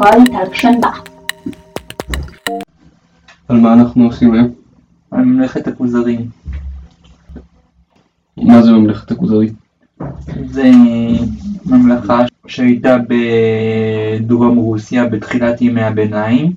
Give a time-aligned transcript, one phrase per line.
[0.00, 1.02] 可以的身吧。
[3.48, 4.54] על מה אנחנו עושים היום?
[5.10, 6.30] על ממלכת הכוזרים.
[8.36, 9.50] מה זה ממלכת הכוזרי?
[10.44, 10.70] זה
[11.66, 16.52] ממלכה שהייתה בדרום רוסיה בתחילת ימי הביניים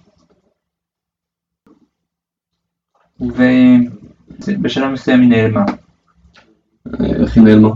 [3.20, 5.66] ובשלב מסוים היא נעלמה.
[6.88, 7.70] אה, איך היא נעלמה?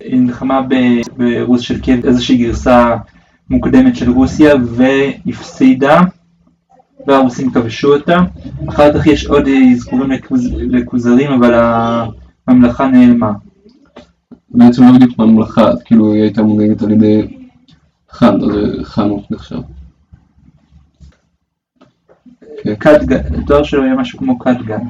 [0.00, 2.96] היא נלחמה ב- ברוס של קייב, איזושהי גרסה
[3.51, 6.01] מוקדמת של רוסיה והפסידה
[7.07, 8.19] והרוסים כבשו אותה.
[8.69, 9.43] אחר כך יש עוד
[9.73, 10.47] אזכורים לכוז...
[10.53, 11.53] לכוזרים אבל
[12.47, 13.31] הממלכה נעלמה.
[14.49, 17.27] בעצם לא בדיוק ממלכה, כאילו היא הייתה מונהגת על ידי
[18.09, 18.51] חאן, אז
[18.83, 19.59] חאנות נחשב.
[22.63, 22.75] כן.
[22.75, 24.81] קדגן, התואר שלו היה משהו כמו קדגן,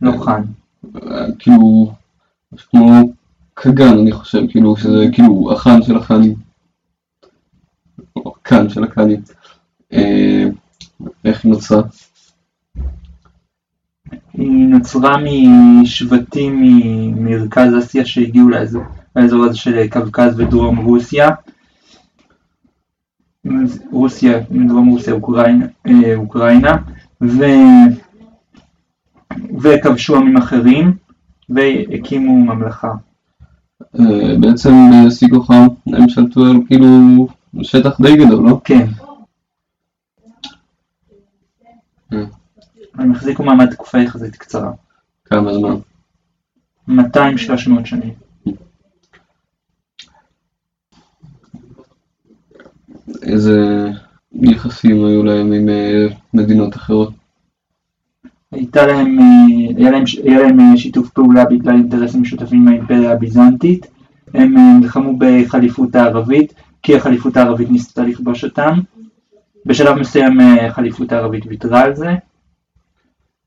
[0.00, 0.42] לא חאן.
[0.96, 1.92] אה, כאילו,
[2.52, 3.12] משהו כמו
[3.54, 6.47] קגן אני חושב, כאילו שזה כאילו החאן של החאנים.
[8.28, 9.20] או הקאן של הקאנים.
[9.92, 10.44] אה,
[11.24, 11.82] איך היא נוצרה?
[14.32, 15.16] היא נוצרה
[15.82, 18.82] משבטים ממרכז אסיה שהגיעו לאזור,
[19.16, 21.28] לאזור הזה של קווקז ודרום רוסיה.
[23.90, 26.76] רוסיה, דרום רוסיה, אוקראינה, אה, אוקראינה
[27.22, 27.44] ו...
[29.60, 30.92] וכבשו עמים אחרים
[31.48, 32.92] והקימו ממלכה.
[34.00, 34.74] אה, בעצם
[35.06, 36.86] בשיא כוחם הם שלטו כאילו
[37.62, 38.60] שטח די גדול, לא?
[38.64, 38.86] כן.
[42.12, 42.24] אה.
[42.94, 44.72] הם החזיקו מעמד תקופה יחסית קצרה,
[45.24, 45.74] כמה זמן?
[46.88, 46.92] 200-300
[47.84, 48.14] שנים.
[53.22, 53.88] איזה
[54.32, 57.12] יחסים היו להם עם אה, מדינות אחרות?
[58.52, 59.24] הייתה להם, אה,
[59.76, 63.86] היה להם, היה להם אה, שיתוף פעולה בגלל אינטרסים משותפים עם האימפריה הביזנטית.
[64.34, 68.80] הם נלחמו בחליפות הערבית, כי החליפות הערבית ניסתה לכבוש אותם.
[69.66, 72.14] בשלב מסוים אה, החליפות הערבית ויתרה על זה.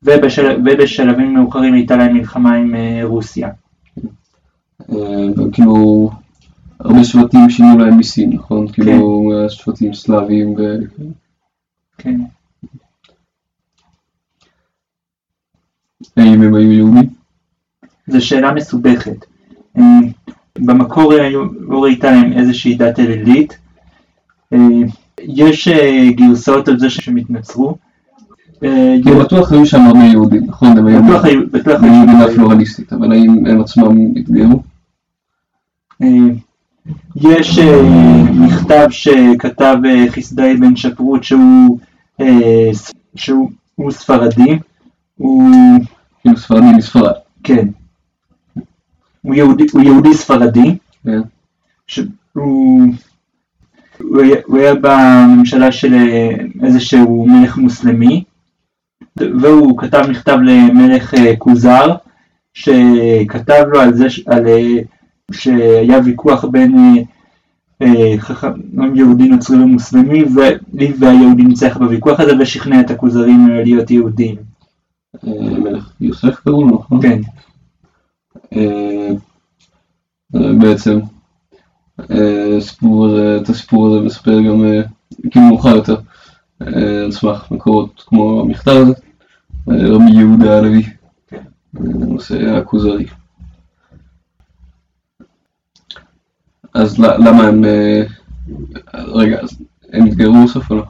[0.03, 3.49] ובשל, ובשלבים מאוחרים הייתה להם מלחמה עם אה, רוסיה.
[4.89, 4.95] אה,
[5.37, 6.09] וכאילו
[6.80, 8.67] הרבה שבטים שינו להם מיסים, נכון?
[8.67, 10.61] כאילו שבטים סלאביים ו...
[11.97, 12.20] כן.
[16.17, 17.09] האם הם היו יהודים?
[18.08, 19.25] זו שאלה מסובכת.
[20.66, 21.45] במקור היו-
[21.86, 23.58] הייתה להם איזושהי דת אלילית.
[24.54, 24.58] אה,
[25.20, 27.77] יש אה, גרסאות על זה שהם התנצרו.
[28.64, 30.76] אה, כאילו בטוח היו שם הרבה יהודים, נכון?
[31.05, 34.61] בטוח היו, בטוח היו היו מדינה פלורליסטית, אבל האם הם עצמם התגיירו?
[36.04, 36.08] אה,
[37.16, 37.60] יש
[38.33, 39.76] מכתב שכתב
[40.10, 41.80] חסדאי בן שפרוט שהוא
[43.16, 44.60] שהוא הוא ספרדי.
[45.17, 45.52] הוא
[46.21, 47.14] כאילו ספרדים מספרד.
[47.44, 47.67] כן.
[49.31, 50.77] הוא יהודי, הוא יהודי ספרדי.
[51.03, 51.21] כן.
[51.87, 52.93] שהוא
[53.97, 56.30] הוא היה, הוא היה בממשלה של אה,
[56.64, 58.23] איזשהו מלך מוסלמי
[59.17, 61.95] והוא כתב מכתב למלך אה, כוזר
[62.53, 64.77] שכתב לו על זה על, אה,
[65.31, 67.03] שהיה ויכוח בין
[68.17, 68.52] חכם
[68.95, 74.36] יהודי נוצרי ומוסלמי ו- והיהודי ניצח בוויכוח הזה ושכנע את הכוזרים להיות יהודים.
[75.23, 77.02] מלך יוסף קראו לו, נכון?
[77.02, 77.21] כן.
[78.56, 79.10] אה,
[80.34, 81.00] בעצם
[82.12, 84.82] אה, הסיפור הזה, את הסיפור הזה מספר גם אה,
[85.32, 85.95] כאילו מאוחר יותר
[86.60, 88.94] על סמך מקורות כמו המכתב הזה,
[89.67, 90.84] רבי יהודה הלוי,
[91.73, 93.06] נושא הכוזרי.
[96.73, 97.66] אז למה הם,
[98.94, 99.39] רגע,
[99.94, 100.83] הם התגיירו בסוף או לא?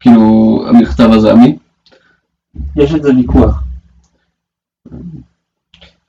[0.00, 1.56] כאילו המכתב הזה אמין?
[2.76, 3.62] יש על זה ויכוח.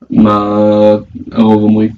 [0.10, 0.40] מה
[1.32, 1.92] הרוב אומרים?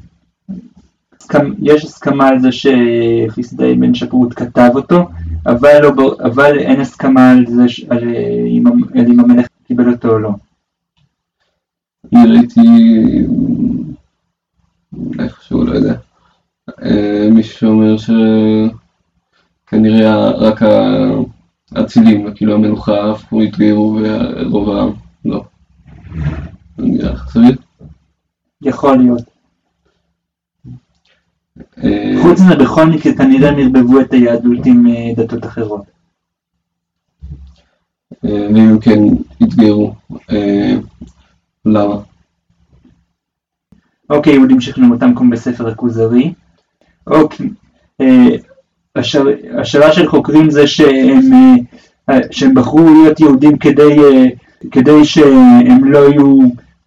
[1.61, 5.09] יש הסכמה על זה שחסדאי בן שפרוט כתב אותו,
[5.45, 8.63] אבל, לא, אבל אין הסכמה על זה ש- על, אה, אם
[8.93, 10.29] על אם המלך קיבל אותו או לא.
[12.13, 12.61] אני ראיתי
[15.19, 15.93] איפשהו, לא יודע,
[16.83, 17.95] אה, מישהו שאומר
[19.67, 20.61] שכנראה רק
[21.75, 24.89] האצילים, כאילו המלוכה פעם התגיירו ורוב העם
[25.25, 25.43] לא.
[26.77, 27.55] לך סביר?
[28.61, 29.21] יכול להיות.
[31.83, 35.81] אה, חוץ מזה בכל מקרה כנראה הם ערבבו את היהדות עם אה, דתות אחרות.
[38.25, 38.99] אה, ואם כן
[39.41, 39.93] התגיירו,
[41.65, 41.95] למה?
[44.09, 46.33] אוקיי, יהודים שכנעו אותם כמו בספר הכוזרי.
[47.07, 47.49] אוקיי,
[48.95, 51.29] השאל- השאלה של חוקרים זה שהם,
[52.31, 53.95] שהם בחרו להיות יהודים כדי,
[54.71, 56.39] כדי שהם לא יהיו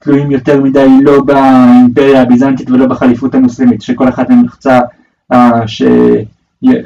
[0.09, 4.81] תלויים יותר מדי לא באימפריה הביזנטית ולא בחליפות המוסלמית, שכל אחת מהן לחצה
[5.33, 5.83] אה, ש,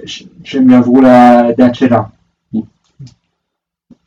[0.07, 2.03] ש- שהם יעברו לדת שלה.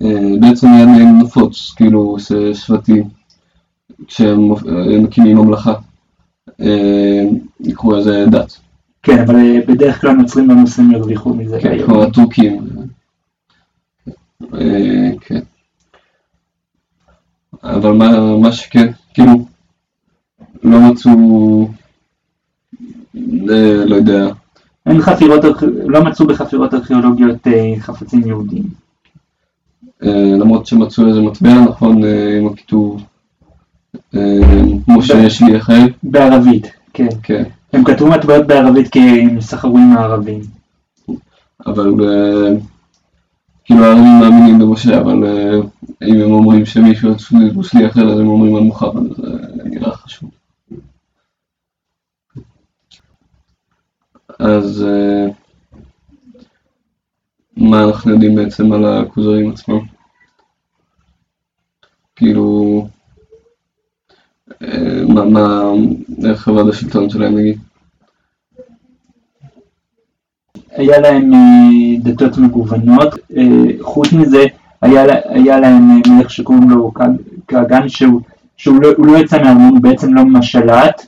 [0.02, 2.18] אה, בעצם היה להם נפוץ, כאילו,
[2.54, 3.04] שבטים,
[4.08, 5.74] כשהם אה, מקימים ממלכה,
[7.60, 8.58] יקראו לזה דת,
[9.04, 9.36] כן, אבל
[9.68, 11.60] בדרך כלל נוצרים והמוסלמים ירוויחו מזה.
[11.62, 11.86] כן.
[11.86, 12.68] כמו הטורקים.
[15.22, 15.40] כן.
[17.86, 19.46] אבל מה, מה שכן, כאילו,
[20.64, 21.68] לא מצאו,
[23.50, 24.28] אה, לא יודע,
[24.86, 25.42] אין חפירות,
[25.86, 28.64] לא מצאו בחפירות ארכיאולוגיות אה, חפצים יהודיים.
[30.04, 33.04] אה, למרות שמצאו איזה מטבע נכון אה, עם הכיתוב,
[34.16, 34.40] אה,
[34.86, 37.08] כמו שיש לי אחר, בערבית, כן.
[37.24, 37.44] כן,
[37.74, 40.42] הם כתבו מטבעות בערבית כי הם סחרו עם הערבים.
[41.68, 42.50] אבל אה,
[43.66, 45.58] כאילו הערבים מאמינים במשה, אבל אה,
[46.08, 47.10] אם הם אומרים שמישהו
[47.56, 50.32] הוא שליח אחר, אז הם אומרים על מוחמד, זה נראה חשוב.
[54.40, 55.28] אז אה,
[57.58, 59.80] מה אנחנו יודעים בעצם על הכוזרים עצמם?
[62.16, 62.88] כאילו,
[64.62, 65.62] אה, מה, מה,
[66.30, 67.60] איך עבד השלטון שלהם נגיד?
[70.86, 73.44] היה להם אה, דתות מגוונות, אה,
[73.82, 74.44] חוץ מזה
[74.82, 76.94] היה, היה להם אה, מלך שקוראים לו
[77.46, 78.22] קאגן שהוא,
[78.58, 81.06] שהוא לא, לא יצא מהארמון, הוא בעצם לא ממש שלט,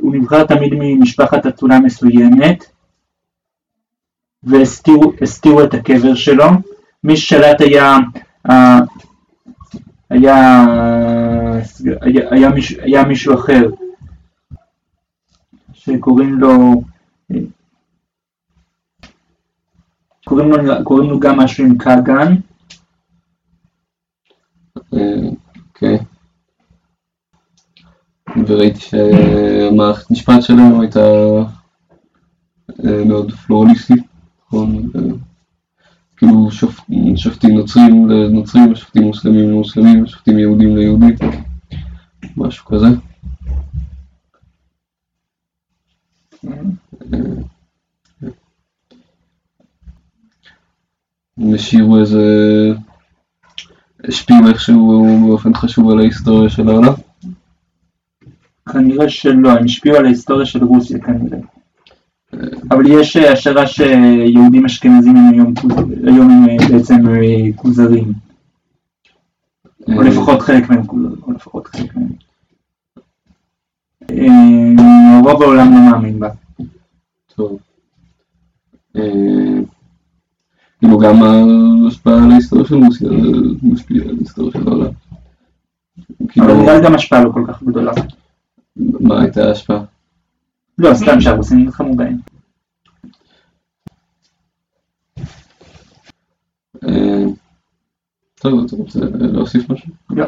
[0.00, 2.64] הוא נבחר תמיד ממשפחת אצולה מסוימת
[4.42, 6.44] והסתירו הסתירו את הקבר שלו,
[7.04, 7.96] מי ששלט היה,
[10.10, 10.64] היה,
[12.00, 13.70] היה, היה, מישהו, היה מישהו אחר
[15.72, 16.82] שקוראים לו
[17.30, 17.36] אה,
[20.24, 22.34] קוראים לו, קוראים לו גם משהו עם קאגן,
[24.94, 25.28] אה,
[25.68, 25.98] אוקיי.
[28.46, 31.00] וראיתי שהמערכת משפט שלהם הייתה
[32.84, 34.02] אה, מאוד פלורליסטית,
[34.46, 34.90] נכון?
[34.96, 35.00] אה,
[36.16, 36.84] כאילו שופ-
[37.16, 41.16] שופטים נוצרים לנוצרים, שופטים מוסלמים למוסלמים, שופטים יהודים ליהודים,
[42.36, 42.86] משהו כזה.
[46.44, 46.50] אה,
[51.58, 52.24] השאירו איזה...
[54.08, 56.92] השפיעו איכשהו באופן חשוב על ההיסטוריה של העולם.
[58.72, 61.38] כנראה שלא, הם השפיעו על ההיסטוריה של רוסיה כנראה.
[62.70, 65.54] אבל יש אה, השערה שיהודים אשכנזים הם היום,
[66.06, 68.12] היום הם אה, בעצם אה, כוזרים,
[69.96, 72.08] או לפחות חלק מהם כוזרים, או לפחות חלק מהם.
[75.24, 76.28] רוב העולם לא מאמין בה.
[77.34, 77.58] טוב.
[80.84, 84.90] אה, כאילו גם ההשפעה על ההיסטוריה של רוסיה זה משפיע על ההיסטוריה של העולם.
[86.28, 87.92] כאילו, אבל נראה לי גם השפעה לא כל כך גדולה.
[88.76, 89.84] מה הייתה ההשפעה?
[90.78, 92.16] לא, סתם שהרוסים נלחמו בהם.
[96.84, 97.24] אה,
[98.34, 99.88] טוב, אתה רוצה להוסיף משהו?
[100.10, 100.24] לא.